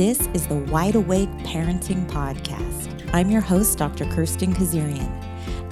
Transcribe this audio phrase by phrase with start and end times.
[0.00, 3.10] This is the Wide Awake Parenting Podcast.
[3.12, 4.06] I'm your host, Dr.
[4.06, 5.12] Kirsten Kazarian.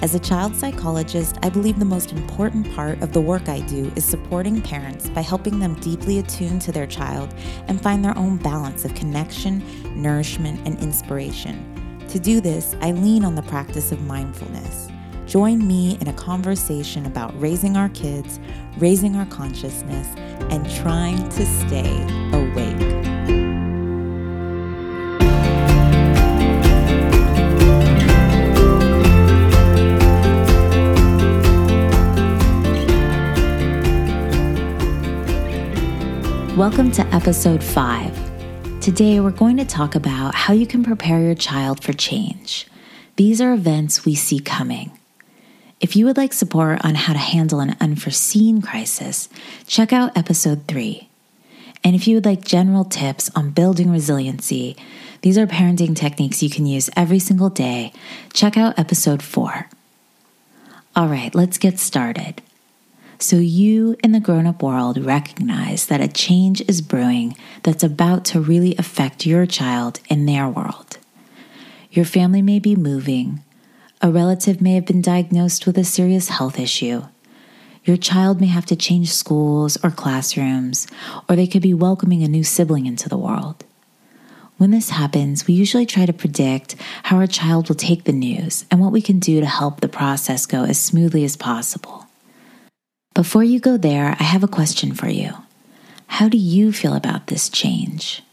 [0.03, 3.91] As a child psychologist, I believe the most important part of the work I do
[3.95, 7.33] is supporting parents by helping them deeply attune to their child
[7.67, 9.63] and find their own balance of connection,
[9.99, 12.05] nourishment, and inspiration.
[12.09, 14.89] To do this, I lean on the practice of mindfulness.
[15.25, 18.39] Join me in a conversation about raising our kids,
[18.77, 20.07] raising our consciousness,
[20.51, 22.78] and trying to stay awake.
[36.59, 38.81] Welcome to episode 5.
[38.81, 42.67] Today we're going to talk about how you can prepare your child for change.
[43.15, 44.91] These are events we see coming.
[45.79, 49.29] If you would like support on how to handle an unforeseen crisis,
[49.67, 51.07] check out episode 3.
[51.81, 54.75] And if you would like general tips on building resiliency,
[55.21, 57.93] these are parenting techniques you can use every single day.
[58.33, 59.69] Check out episode 4.
[60.93, 62.41] All right, let's get started.
[63.21, 68.23] So, you in the grown up world recognize that a change is brewing that's about
[68.25, 70.97] to really affect your child in their world.
[71.91, 73.43] Your family may be moving,
[74.01, 77.03] a relative may have been diagnosed with a serious health issue.
[77.83, 80.87] Your child may have to change schools or classrooms,
[81.27, 83.65] or they could be welcoming a new sibling into the world.
[84.55, 88.63] When this happens, we usually try to predict how our child will take the news
[88.71, 92.08] and what we can do to help the process go as smoothly as possible.
[93.19, 95.33] Before you go there, I have a question for you.
[96.07, 98.23] How do you feel about this change?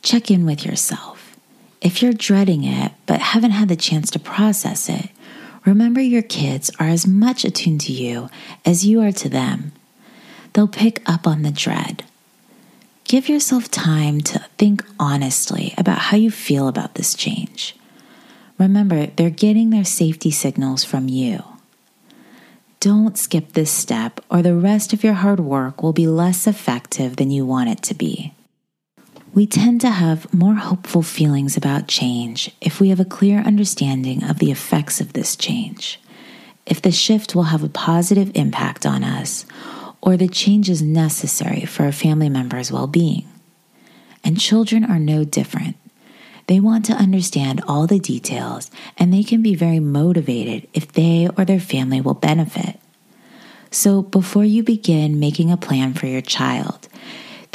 [0.00, 1.36] Check in with yourself.
[1.80, 5.10] If you're dreading it but haven't had the chance to process it,
[5.64, 8.30] remember your kids are as much attuned to you
[8.64, 9.72] as you are to them.
[10.52, 12.04] They'll pick up on the dread.
[13.02, 17.74] Give yourself time to think honestly about how you feel about this change.
[18.56, 21.42] Remember, they're getting their safety signals from you.
[22.80, 27.16] Don't skip this step, or the rest of your hard work will be less effective
[27.16, 28.34] than you want it to be.
[29.32, 34.24] We tend to have more hopeful feelings about change if we have a clear understanding
[34.24, 36.00] of the effects of this change,
[36.64, 39.46] if the shift will have a positive impact on us,
[40.00, 43.26] or the change is necessary for a family member's well being.
[44.22, 45.76] And children are no different.
[46.46, 51.28] They want to understand all the details and they can be very motivated if they
[51.36, 52.78] or their family will benefit.
[53.70, 56.88] So, before you begin making a plan for your child,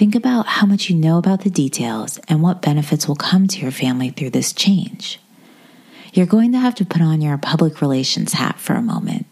[0.02, 3.60] Think about how much you know about the details and what benefits will come to
[3.60, 5.20] your family through this change.
[6.12, 9.28] You're going to have to put on your public relations hat for a moment.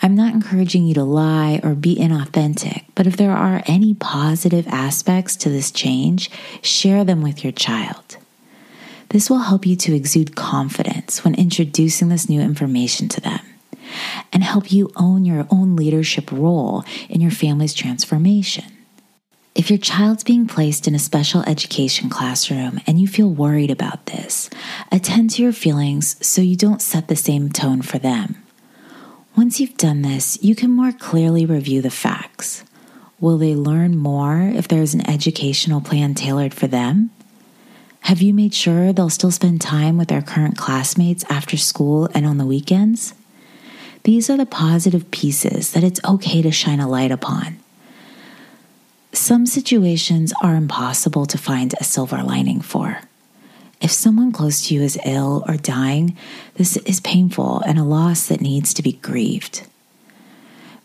[0.00, 4.66] I'm not encouraging you to lie or be inauthentic, but if there are any positive
[4.68, 6.30] aspects to this change,
[6.62, 8.16] share them with your child.
[9.10, 13.40] This will help you to exude confidence when introducing this new information to them
[14.32, 18.64] and help you own your own leadership role in your family's transformation.
[19.54, 24.06] If your child's being placed in a special education classroom and you feel worried about
[24.06, 24.50] this,
[24.92, 28.36] attend to your feelings so you don't set the same tone for them.
[29.36, 32.62] Once you've done this, you can more clearly review the facts.
[33.20, 37.10] Will they learn more if there is an educational plan tailored for them?
[38.00, 42.24] Have you made sure they'll still spend time with their current classmates after school and
[42.24, 43.14] on the weekends?
[44.04, 47.58] These are the positive pieces that it's okay to shine a light upon.
[49.12, 53.00] Some situations are impossible to find a silver lining for.
[53.80, 56.16] If someone close to you is ill or dying,
[56.54, 59.66] this is painful and a loss that needs to be grieved.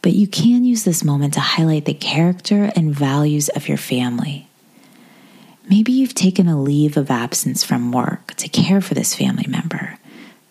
[0.02, 4.48] But you can use this moment to highlight the character and values of your family.
[5.70, 9.98] Maybe you've taken a leave of absence from work to care for this family member,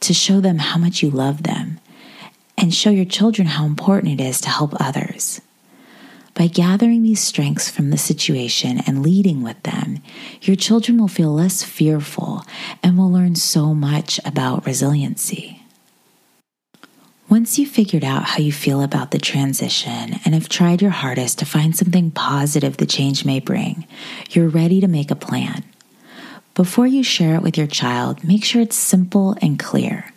[0.00, 1.80] to show them how much you love them,
[2.56, 5.40] and show your children how important it is to help others.
[6.34, 10.02] By gathering these strengths from the situation and leading with them,
[10.40, 12.44] your children will feel less fearful
[12.82, 15.61] and will learn so much about resiliency.
[17.32, 21.38] Once you've figured out how you feel about the transition and have tried your hardest
[21.38, 23.86] to find something positive the change may bring,
[24.28, 25.64] you're ready to make a plan.
[26.54, 30.12] Before you share it with your child, make sure it's simple and clear.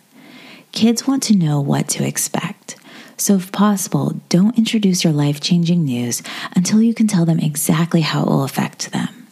[0.72, 2.76] Kids want to know what to expect.
[3.16, 6.22] So, if possible, don't introduce your life changing news
[6.54, 9.26] until you can tell them exactly how it will affect them.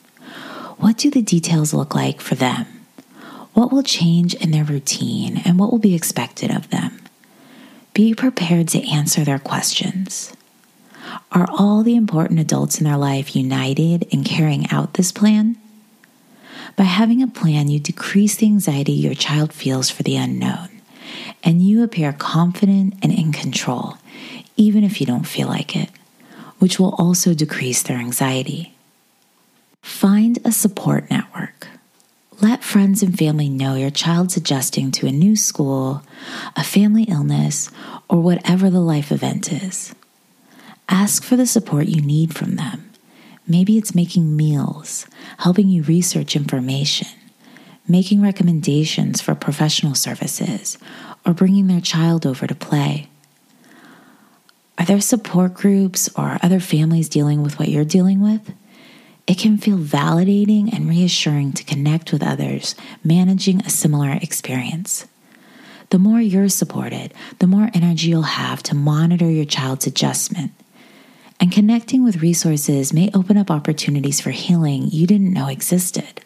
[0.78, 2.64] What do the details look like for them?
[3.52, 7.03] What will change in their routine and what will be expected of them?
[7.94, 10.32] Be prepared to answer their questions.
[11.30, 15.56] Are all the important adults in their life united in carrying out this plan?
[16.74, 20.70] By having a plan, you decrease the anxiety your child feels for the unknown,
[21.44, 23.96] and you appear confident and in control,
[24.56, 25.90] even if you don't feel like it,
[26.58, 28.74] which will also decrease their anxiety.
[29.82, 31.68] Find a support network.
[32.40, 36.02] Let friends and family know your child's adjusting to a new school,
[36.56, 37.70] a family illness,
[38.08, 39.94] or whatever the life event is.
[40.88, 42.90] Ask for the support you need from them.
[43.46, 45.06] Maybe it's making meals,
[45.38, 47.08] helping you research information,
[47.86, 50.76] making recommendations for professional services,
[51.24, 53.08] or bringing their child over to play.
[54.76, 58.52] Are there support groups or other families dealing with what you're dealing with?
[59.26, 65.06] It can feel validating and reassuring to connect with others managing a similar experience.
[65.90, 70.52] The more you're supported, the more energy you'll have to monitor your child's adjustment.
[71.40, 76.20] And connecting with resources may open up opportunities for healing you didn't know existed.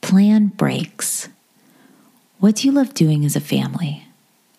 [0.00, 1.28] Plan breaks.
[2.38, 4.04] What do you love doing as a family?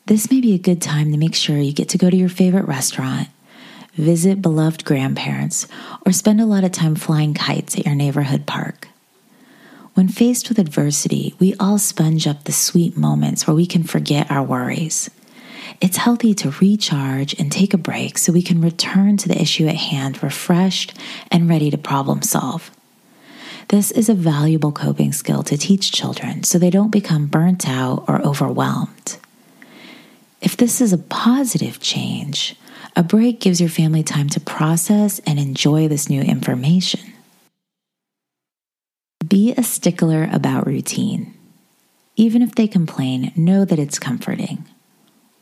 [0.06, 2.30] This may be a good time to make sure you get to go to your
[2.30, 3.28] favorite restaurant
[3.96, 5.68] visit beloved grandparents,
[6.06, 8.88] or spend a lot of time flying kites at your neighborhood park.
[9.94, 14.30] When faced with adversity, we all sponge up the sweet moments where we can forget
[14.30, 15.10] our worries.
[15.80, 19.68] It's healthy to recharge and take a break so we can return to the issue
[19.68, 20.98] at hand refreshed
[21.32, 22.72] and ready to problem solve.
[23.70, 28.06] This is a valuable coping skill to teach children so they don't become burnt out
[28.08, 29.18] or overwhelmed.
[30.42, 32.56] If this is a positive change,
[32.96, 37.02] a break gives your family time to process and enjoy this new information.
[39.28, 41.34] Be a stickler about routine.
[42.16, 44.66] Even if they complain, know that it's comforting.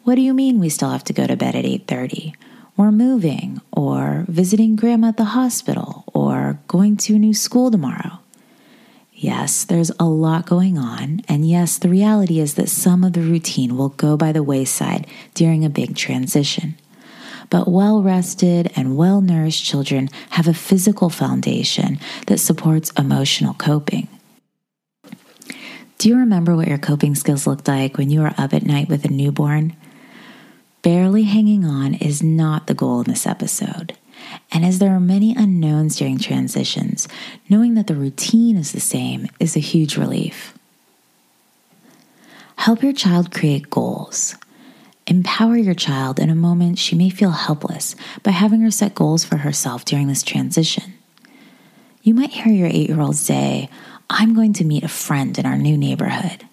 [0.03, 2.33] What do you mean we still have to go to bed at 8:30?
[2.75, 8.19] We're moving or visiting grandma at the hospital or going to a new school tomorrow.
[9.13, 13.21] Yes, there's a lot going on, and yes, the reality is that some of the
[13.21, 15.05] routine will go by the wayside
[15.35, 16.75] during a big transition
[17.53, 24.07] but well rested and well nourished children have a physical foundation that supports emotional coping.
[25.99, 28.89] Do you remember what your coping skills looked like when you were up at night
[28.89, 29.75] with a newborn?
[30.81, 33.95] Barely hanging on is not the goal in this episode.
[34.51, 37.07] And as there are many unknowns during transitions,
[37.49, 40.57] knowing that the routine is the same is a huge relief.
[42.55, 44.37] Help your child create goals.
[45.05, 49.25] Empower your child in a moment she may feel helpless by having her set goals
[49.25, 50.93] for herself during this transition.
[52.01, 53.69] You might hear your eight year old say,
[54.09, 56.45] I'm going to meet a friend in our new neighborhood.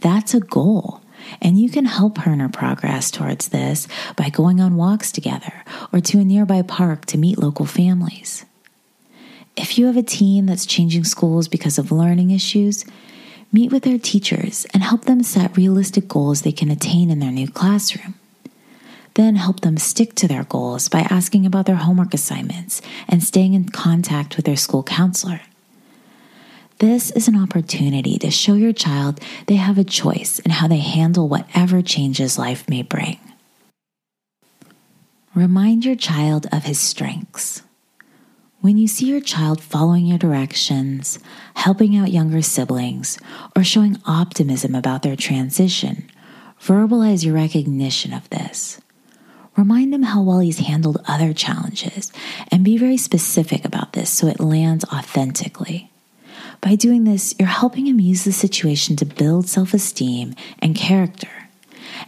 [0.00, 1.00] That's a goal,
[1.40, 3.86] and you can help her in her progress towards this
[4.16, 8.46] by going on walks together or to a nearby park to meet local families.
[9.56, 12.84] If you have a teen that's changing schools because of learning issues,
[13.52, 17.32] meet with their teachers and help them set realistic goals they can attain in their
[17.32, 18.14] new classroom.
[19.14, 23.54] Then help them stick to their goals by asking about their homework assignments and staying
[23.54, 25.40] in contact with their school counselor.
[26.78, 30.78] This is an opportunity to show your child they have a choice in how they
[30.78, 33.18] handle whatever changes life may bring.
[35.34, 37.62] Remind your child of his strengths.
[38.60, 41.18] When you see your child following your directions,
[41.54, 43.18] helping out younger siblings,
[43.56, 46.10] or showing optimism about their transition,
[46.60, 48.78] verbalize your recognition of this.
[49.56, 52.12] Remind him how well he's handled other challenges
[52.52, 55.90] and be very specific about this so it lands authentically.
[56.60, 61.48] By doing this, you're helping him use the situation to build self esteem and character.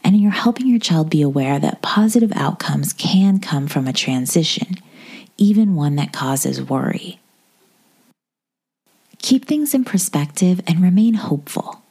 [0.05, 4.77] And you're helping your child be aware that positive outcomes can come from a transition
[5.37, 7.21] even one that causes worry.
[9.19, 11.83] Keep things in perspective and remain hopeful.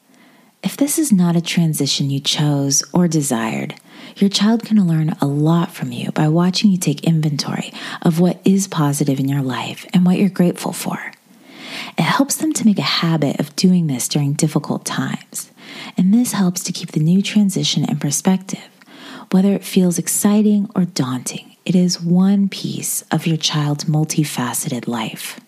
[0.63, 3.75] If this is not a transition you chose or desired,
[4.17, 8.39] your child can learn a lot from you by watching you take inventory of what
[8.45, 11.13] is positive in your life and what you're grateful for.
[11.97, 15.51] It helps them to make a habit of doing this during difficult times,
[15.97, 18.69] and this helps to keep the new transition in perspective,
[19.31, 21.50] whether it feels exciting or daunting.
[21.63, 25.39] It is one piece of your child's multifaceted life.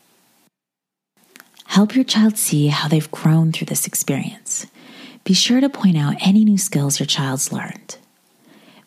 [1.66, 4.68] Help your child see how they've grown through this experience.
[5.24, 7.98] Be sure to point out any new skills your child's learned.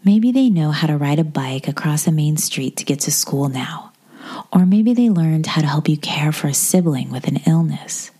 [0.04, 3.11] Maybe they know how to ride a bike across a main street to get to
[3.11, 3.90] school now,
[4.52, 8.12] or maybe they learned how to help you care for a sibling with an illness.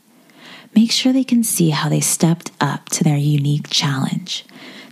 [0.75, 4.45] Make sure they can see how they stepped up to their unique challenge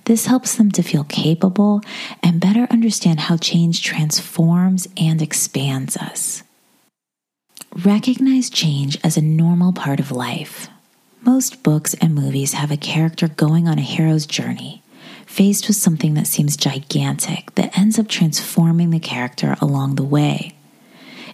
[0.04, 1.80] this helps them to feel capable
[2.22, 6.42] and better understand how change transforms and expands us.
[7.84, 10.68] Recognize change as a normal part of life.
[11.22, 14.82] Most books and movies have a character going on a hero's journey,
[15.26, 20.54] faced with something that seems gigantic that ends up transforming the character along the way.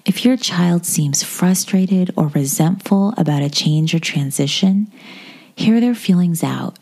[0.06, 4.90] If your child seems frustrated or resentful about a change or transition,
[5.54, 6.78] hear their feelings out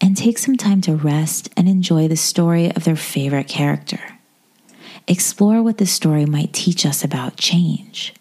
[0.00, 4.00] and take some time to rest and enjoy the story of their favorite character.
[5.08, 8.14] Explore what the story might teach us about change.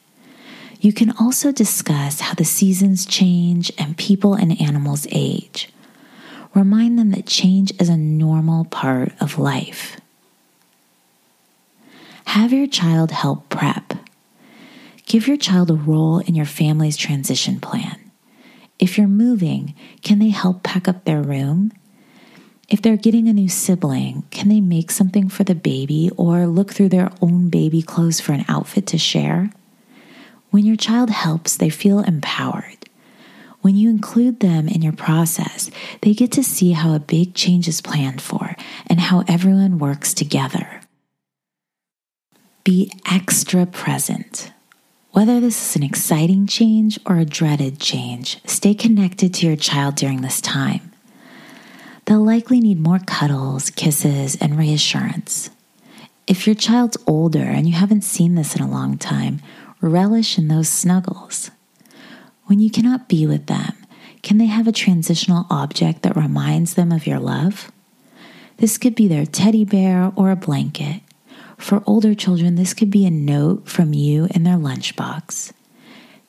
[0.80, 5.70] You can also discuss how the seasons change and people and animals age.
[6.54, 10.00] Remind them that change is a normal part of life.
[12.28, 13.94] Have your child help prep.
[15.06, 18.05] Give your child a role in your family's transition plan.
[18.78, 21.72] If you're moving, can they help pack up their room?
[22.68, 26.74] If they're getting a new sibling, can they make something for the baby or look
[26.74, 29.52] through their own baby clothes for an outfit to share?
[30.50, 32.90] When your child helps, they feel empowered.
[33.62, 37.68] When you include them in your process, they get to see how a big change
[37.68, 38.56] is planned for
[38.88, 40.82] and how everyone works together.
[42.64, 44.52] Be extra present.
[45.16, 49.96] Whether this is an exciting change or a dreaded change, stay connected to your child
[49.96, 50.92] during this time.
[52.04, 55.52] They'll likely need more cuddles, kisses, and reassurance.
[56.28, 59.42] If your child's older and you haven't seen this in a long time,
[59.80, 61.50] relish in those snuggles.
[62.48, 63.74] When you cannot be with them,
[64.22, 67.72] can they have a transitional object that reminds them of your love?
[68.58, 71.04] This could be their teddy bear or a blanket.
[71.58, 75.52] For older children, this could be a note from you in their lunchbox.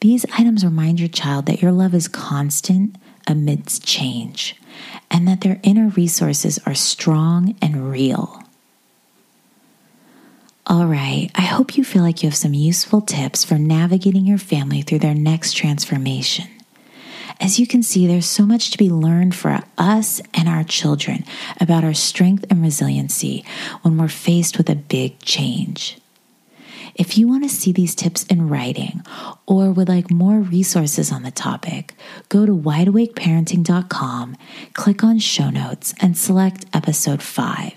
[0.01, 4.57] These items remind your child that your love is constant amidst change
[5.11, 8.43] and that their inner resources are strong and real.
[10.67, 14.39] All right, I hope you feel like you have some useful tips for navigating your
[14.39, 16.49] family through their next transformation.
[17.41, 21.25] As you can see, there's so much to be learned for us and our children
[21.61, 23.45] about our strength and resiliency
[23.83, 25.99] when we're faced with a big change.
[26.95, 29.03] If you want to see these tips in writing
[29.47, 31.93] or would like more resources on the topic,
[32.31, 34.37] go to wideawakeparenting.com,
[34.73, 37.73] click on show notes, and select episode 5.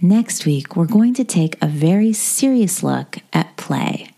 [0.00, 4.10] Next week, we're going to take a very serious look at play.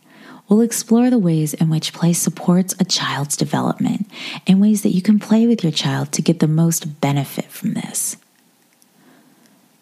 [0.51, 4.11] We'll explore the ways in which play supports a child's development
[4.49, 7.75] and ways that you can play with your child to get the most benefit from
[7.75, 8.17] this.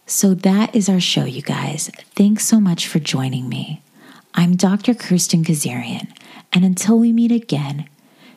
[0.04, 1.90] So, that is our show, you guys.
[2.14, 3.80] Thanks so much for joining me.
[4.34, 4.92] I'm Dr.
[4.92, 6.12] Kirsten Kazarian,
[6.52, 7.88] and until we meet again,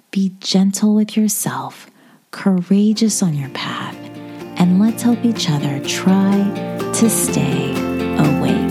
[0.09, 1.89] be gentle with yourself,
[2.31, 3.95] courageous on your path,
[4.57, 6.43] and let's help each other try
[6.93, 7.71] to stay
[8.17, 8.70] awake.